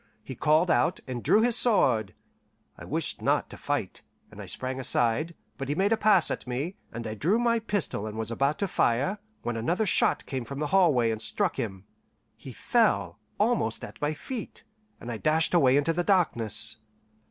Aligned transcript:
He 0.23 0.33
called 0.33 0.71
out, 0.71 0.99
and 1.05 1.23
drew 1.23 1.43
his 1.43 1.55
sword. 1.55 2.15
I 2.75 2.85
wished 2.85 3.21
not 3.21 3.51
to 3.51 3.55
fight, 3.57 4.01
and 4.31 4.41
I 4.41 4.47
sprang 4.47 4.79
aside; 4.79 5.35
but 5.59 5.69
he 5.69 5.75
made 5.75 5.93
a 5.93 5.95
pass 5.95 6.31
at 6.31 6.47
me, 6.47 6.75
and 6.91 7.05
I 7.05 7.13
drew 7.13 7.37
my 7.37 7.59
pistol 7.59 8.07
and 8.07 8.17
was 8.17 8.31
about 8.31 8.57
to 8.65 8.67
fire, 8.67 9.19
when 9.43 9.55
another 9.57 9.85
shot 9.85 10.25
came 10.25 10.43
from 10.43 10.57
the 10.57 10.65
hallway 10.73 11.11
and 11.11 11.21
struck 11.21 11.57
him. 11.57 11.85
He 12.35 12.51
fell, 12.51 13.19
almost 13.39 13.83
at 13.85 14.01
my 14.01 14.13
feet, 14.15 14.63
and 14.99 15.11
I 15.11 15.17
dashed 15.17 15.53
away 15.53 15.77
into 15.77 15.93
the 15.93 16.03
darkness. 16.03 16.77